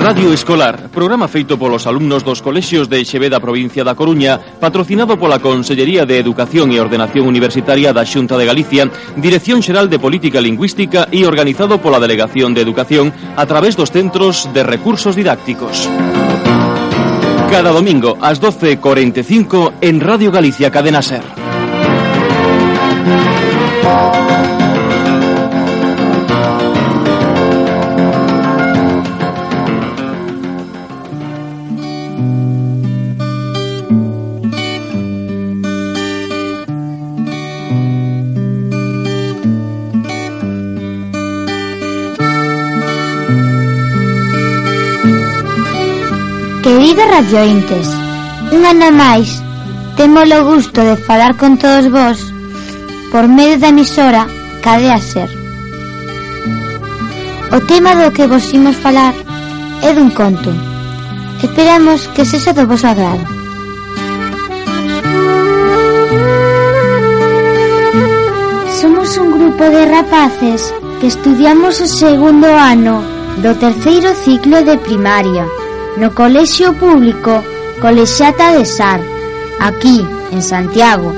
[0.00, 5.44] Radio Escolar, programa feito polos alumnos dos colexios de Xeveda, provincia da Coruña, patrocinado pola
[5.44, 8.88] Consellería de Educación e Ordenación Universitaria da Xunta de Galicia,
[9.20, 14.48] Dirección Xeral de Política Lingüística e organizado pola Delegación de Educación a través dos Centros
[14.56, 15.84] de Recursos Didácticos.
[17.52, 21.28] Cada domingo ás 12.45 en Radio Galicia Cadena Ser.
[46.70, 47.88] Queridos radiointes,
[48.54, 49.42] un ano máis
[49.98, 52.22] temos o gusto de falar con todos vós
[53.10, 54.22] por medio da emisora
[54.62, 55.26] Cadea Ser.
[57.50, 59.10] O tema do que vos imos falar
[59.82, 60.54] é dun conto.
[61.42, 63.26] Esperamos que sexa do vosso agrado.
[68.78, 70.70] Somos un grupo de rapaces
[71.02, 73.02] que estudiamos o segundo ano
[73.42, 75.50] do terceiro ciclo de primaria
[75.96, 77.42] no Colexio Público
[77.80, 79.00] Colexiata de Sar,
[79.58, 81.12] aquí, en Santiago.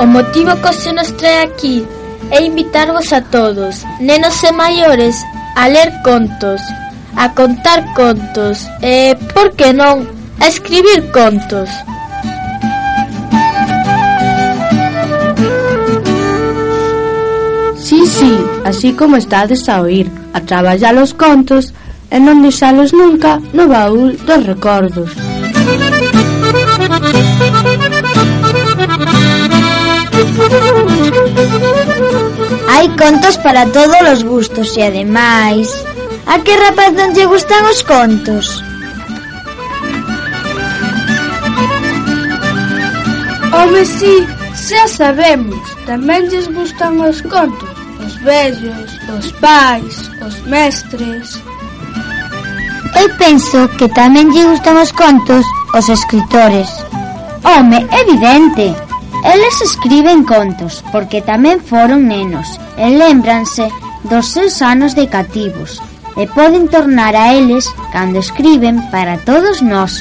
[0.00, 1.86] O motivo que se nos trae aquí
[2.30, 5.16] é invitarvos a todos, nenos e maiores,
[5.56, 6.60] a ler contos,
[7.16, 10.02] a contar contos e, por que non,
[10.40, 11.70] a escribir contos.
[18.14, 21.74] así, así como estades a oír, a traballar os contos
[22.14, 25.10] e non deixalos nunca no baúl dos recordos.
[32.70, 35.68] Hai contos para todos os gustos e ademais...
[36.24, 38.46] A que rapaz non lle gustan os contos?
[43.52, 44.24] Home, si,
[44.56, 47.73] sí, xa sabemos, tamén lles gustan os contos
[48.24, 51.42] vellos, os pais, os mestres...
[52.94, 55.42] Eu penso que tamén lle gustan os contos
[55.74, 56.70] os escritores.
[57.42, 58.70] Home, evidente.
[59.26, 62.46] Eles escriben contos porque tamén foron nenos
[62.78, 63.66] e lembranse
[64.06, 65.82] dos seus anos de cativos
[66.14, 69.98] e poden tornar a eles cando escriben para todos nós.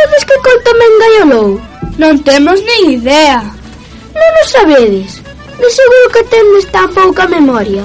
[0.00, 1.50] sabedes que col tamén gaiolou?
[2.00, 3.44] Non temos nin idea.
[4.16, 5.20] Non o sabedes.
[5.60, 7.84] De seguro que tendes tan pouca memoria.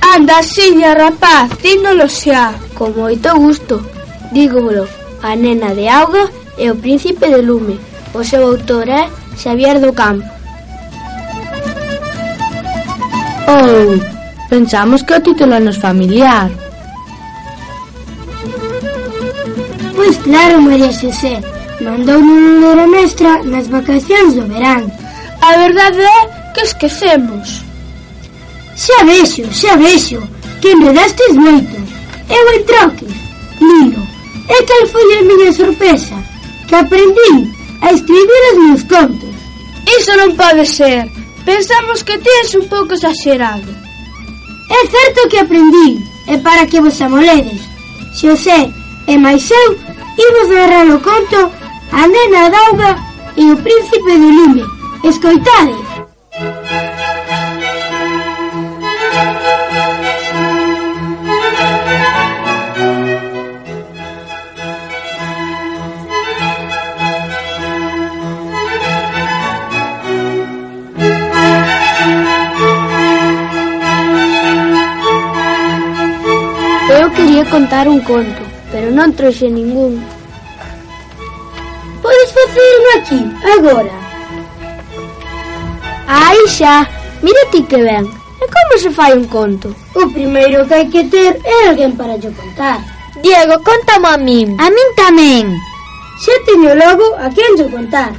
[0.00, 2.56] Anda, silla, rapaz, dínolo xa.
[2.72, 3.84] Con moito gusto.
[4.32, 4.88] Dígolo,
[5.20, 6.24] a nena de auga
[6.56, 7.76] e o príncipe de lume.
[8.16, 9.04] O seu autor é
[9.36, 10.24] Xavier do Campo.
[13.44, 13.92] Oh,
[14.48, 16.48] pensamos que o título nos familiar.
[19.98, 21.42] Pois claro, María Xosé,
[21.82, 24.86] mandou non ler a mestra nas vacacións do verán.
[25.42, 26.20] A verdade é
[26.54, 27.66] que esquecemos.
[28.78, 30.22] Xa vexo, xa vexo,
[30.62, 31.74] que enredastes moito.
[32.30, 33.10] Eu en troque,
[33.58, 34.02] Lilo,
[34.46, 36.14] e cal foi a miña sorpresa,
[36.70, 37.34] que aprendí
[37.82, 39.34] a escribir os meus contos.
[39.98, 41.10] Iso non pode ser,
[41.42, 43.66] pensamos que tens un pouco exagerado.
[44.70, 45.98] É certo que aprendí,
[46.30, 47.66] e para que vos amoledes.
[48.14, 48.77] Xosé,
[49.08, 49.68] E máis eu
[50.26, 51.40] imos cerrar o conto
[51.92, 52.90] A nena d'auga
[53.36, 54.64] e o príncipe do lume
[55.02, 55.78] Escoitade.
[77.00, 79.96] Eu quería contar un conto pero non trouxe ningún.
[82.02, 83.20] Podes facer un aquí,
[83.56, 83.96] agora.
[86.08, 86.88] Ai xa,
[87.22, 88.04] mira ti que ben.
[88.40, 89.74] E como se fai un conto?
[89.94, 92.78] O primeiro que hai que ter é alguén para yo contar.
[93.20, 94.54] Diego, contame a min.
[94.60, 95.50] A min tamén.
[96.22, 98.14] Xa teño logo a quen yo contar.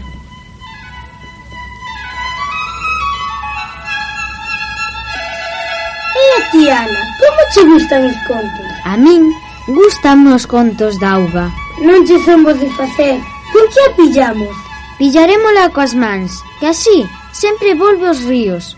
[6.19, 8.69] E a ti, Ana, como che gustan os contos?
[8.83, 9.23] A min.
[9.69, 11.45] Gustan os contos da auga.
[11.85, 13.21] Non che somos de facer.
[13.53, 14.55] Con que a pillamos?
[14.97, 18.73] Pillarémola coas mans, que así sempre volve os ríos.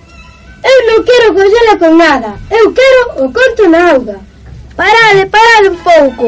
[0.60, 2.36] Eu non quero collela con nada.
[2.52, 4.20] Eu quero o conto na auga.
[4.76, 6.28] Parade, parade un pouco.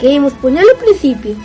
[0.00, 1.36] Que imos poñelo ao principio.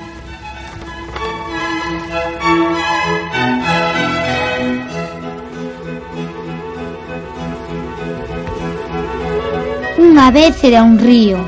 [10.00, 11.44] Unha vez era un río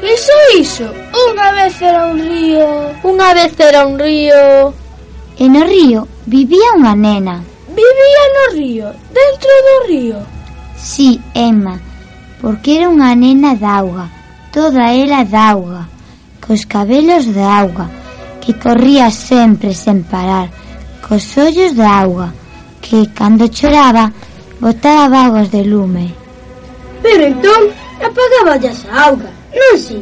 [0.00, 0.88] Iso, iso.
[1.12, 2.64] Unha vez era un río.
[3.04, 4.72] Unha vez era un río.
[5.36, 7.44] E no río vivía unha nena.
[7.68, 10.18] Vivía no río, dentro do río.
[10.76, 11.76] Sí, Emma,
[12.40, 14.08] porque era unha nena d'auga,
[14.52, 15.84] toda ela d'auga,
[16.40, 17.92] cos cabelos d'auga,
[18.40, 20.48] que corría sempre sen parar,
[21.04, 22.32] cos ollos d'auga,
[22.80, 24.08] que cando choraba
[24.60, 26.08] botaba vagos de lume.
[27.04, 27.62] Pero entón
[28.00, 29.98] apagaba a auga Non si?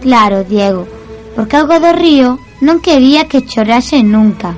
[0.00, 0.86] Claro, Diego,
[1.34, 4.54] porque algo do río non quería que chorase nunca.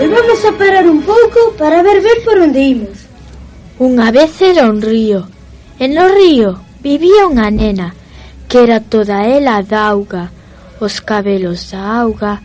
[0.00, 2.96] Volvamos a parar un pouco para ver ben por onde imos.
[3.76, 5.28] Unha vez era un río.
[5.76, 7.92] En o río vivía unha nena
[8.54, 10.30] que era toda ela d'auga,
[10.78, 12.38] os cabelos da auga,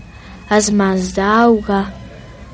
[0.49, 1.93] as mans da auga,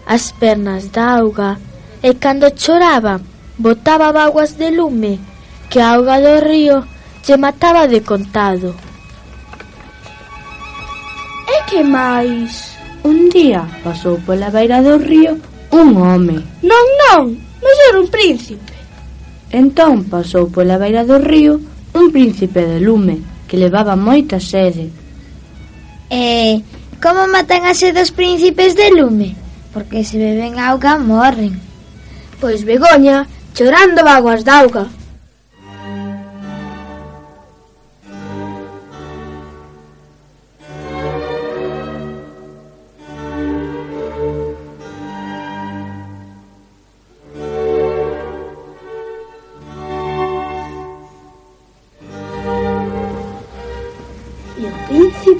[0.05, 1.57] as pernas da auga,
[2.03, 3.21] e cando choraba,
[3.57, 5.21] botaba vaguas de lume,
[5.69, 6.83] que a auga do río
[7.23, 8.75] lle mataba de contado.
[11.47, 12.75] E que máis?
[13.07, 15.39] Un día pasou pola beira do río
[15.71, 16.43] un home.
[16.59, 17.23] Non, non,
[17.63, 18.75] non era un príncipe.
[19.47, 21.55] Entón pasou pola beira do río
[21.95, 24.91] un príncipe de lume que levaba moita sede.
[26.11, 26.59] E
[26.99, 29.31] como matan a sede os príncipes de lume?
[29.71, 31.55] Porque se beben auga morren.
[32.43, 33.23] Pois Begoña,
[33.55, 34.91] chorando vaguas d'auga.
[34.91, 35.04] auga.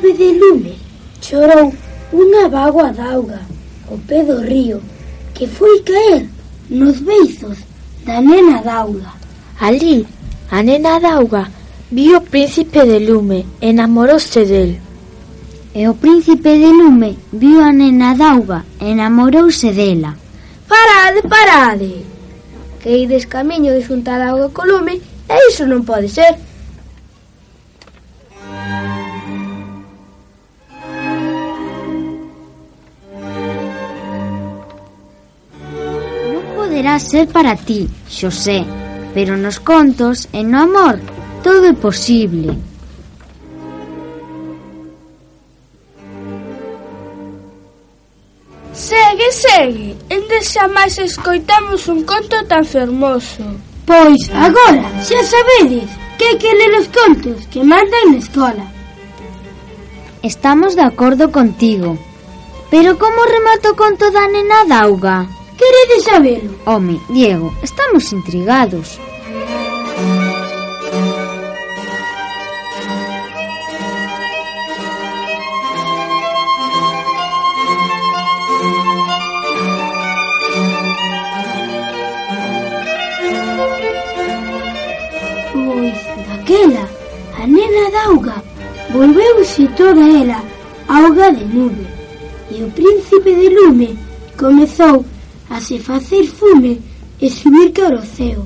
[0.06, 0.74] nube de lume
[1.22, 1.74] chorou
[2.14, 3.42] unha bagua d'auga
[3.90, 4.80] ao pé do río
[5.34, 6.30] que foi caer
[6.70, 7.58] nos beizos
[8.06, 9.10] da nena d'auga.
[9.60, 10.06] Alí,
[10.52, 11.50] a nena d'auga
[11.92, 14.78] viu o príncipe de lume e enamorouse del.
[15.74, 20.14] E o príncipe de lume viu a nena d'auga e enamorouse dela.
[20.70, 22.06] Parade, parade!
[22.82, 26.38] Que ides camiño de xuntar auga co lume e iso non pode ser.
[36.86, 38.64] poderá ser para ti, Xosé,
[39.16, 41.02] pero nos contos e no amor
[41.42, 42.54] todo é posible.
[48.74, 49.98] Segue, segue.
[50.14, 53.42] Ende xa máis escoitamos un conto tan fermoso.
[53.90, 58.66] Pois agora xa sabedes que hai que ler os contos que mandan na escola.
[60.22, 61.98] Estamos de acordo contigo.
[62.70, 65.35] Pero como remata o conto da nena Dauga?
[65.66, 66.56] queredes sabelo?
[66.66, 69.00] Home, Diego, estamos intrigados.
[85.54, 86.90] Pois, daquela,
[87.42, 88.44] a nena d'auga
[88.92, 90.44] volveuse toda ela
[90.88, 91.88] auga de nube
[92.52, 93.98] e o príncipe de lume
[94.38, 95.04] comezou
[95.50, 96.82] a se facer fume
[97.20, 98.46] e subir cara ao ceo.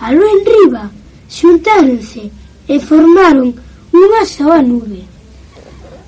[0.00, 0.90] Aló en riba
[1.28, 2.30] xuntáronse
[2.68, 3.54] e formaron
[3.92, 5.02] unha soa nube.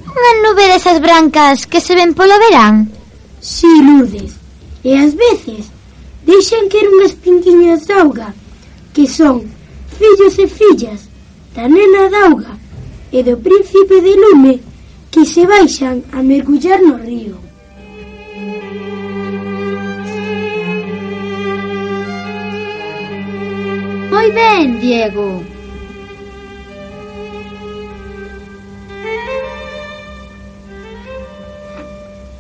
[0.07, 2.91] Unha nube desas brancas que se ven polo verán?
[3.41, 4.33] Si, sí, Lourdes,
[4.85, 5.71] e ás veces
[6.27, 8.41] deixan que unhas pinquiñas d'auga auga
[8.95, 9.43] que son
[9.99, 11.01] fillos e fillas
[11.55, 12.53] da nena d'auga
[13.11, 14.55] e do príncipe de lume
[15.11, 17.37] que se baixan a mergullar no río.
[24.13, 25.43] Moi ben, Diego.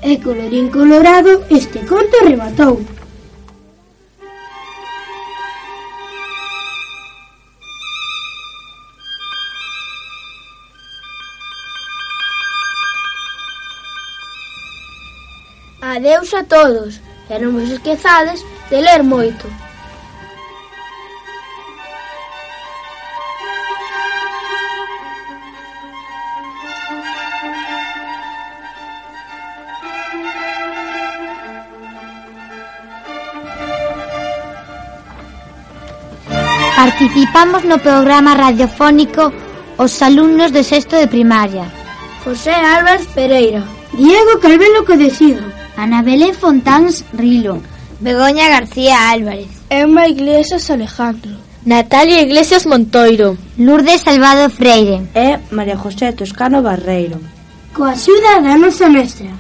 [0.03, 2.77] E colorín colorado, este conto rematou.
[15.81, 17.01] Adeus a todos
[17.33, 19.49] e non vos esquezades de ler moito.
[36.93, 39.33] Participamos no programa radiofónico
[39.81, 41.65] os alumnos de sexto de primaria.
[42.23, 43.65] José Álvarez Pereira.
[43.97, 45.41] Diego Calvelo Codecido.
[45.75, 47.63] Ana Belén Fontáns Rilo.
[47.99, 49.49] Begoña García Álvarez.
[49.71, 51.33] Emma Iglesias Alejandro.
[51.65, 53.39] Natalia Iglesias Montoiro.
[53.57, 55.01] Lourdes Salvado Freire.
[55.17, 57.17] E María José Toscano Barreiro.
[57.73, 59.33] Coa axuda da nosa mestra.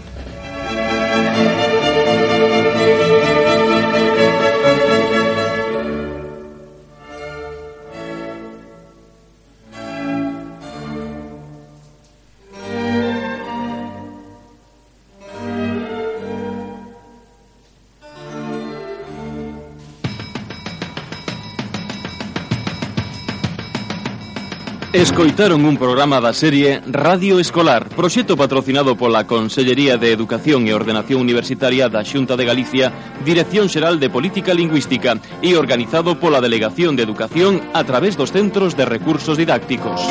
[24.93, 31.25] Escoitaron un programa da serie Radio Escolar, proxecto patrocinado pola Consellería de Educación e Ordenación
[31.25, 32.93] Universitaria da Xunta de Galicia,
[33.25, 38.77] Dirección Xeral de Política Lingüística e organizado pola Delegación de Educación a través dos Centros
[38.77, 40.05] de Recursos Didácticos.